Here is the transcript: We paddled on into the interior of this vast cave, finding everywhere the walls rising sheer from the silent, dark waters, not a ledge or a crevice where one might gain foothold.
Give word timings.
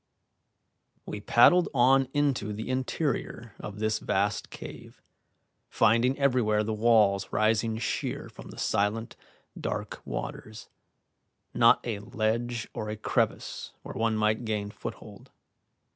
We 1.05 1.21
paddled 1.21 1.69
on 1.75 2.07
into 2.11 2.53
the 2.53 2.69
interior 2.71 3.53
of 3.59 3.77
this 3.77 3.99
vast 3.99 4.49
cave, 4.49 4.99
finding 5.69 6.17
everywhere 6.17 6.63
the 6.63 6.73
walls 6.73 7.31
rising 7.31 7.77
sheer 7.77 8.27
from 8.27 8.49
the 8.49 8.57
silent, 8.57 9.15
dark 9.55 10.01
waters, 10.03 10.69
not 11.53 11.81
a 11.85 11.99
ledge 11.99 12.67
or 12.73 12.89
a 12.89 12.97
crevice 12.97 13.73
where 13.83 13.93
one 13.93 14.17
might 14.17 14.43
gain 14.43 14.71
foothold. 14.71 15.29